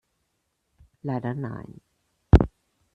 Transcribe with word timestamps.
Leider 1.03 1.35
nein. 1.35 1.79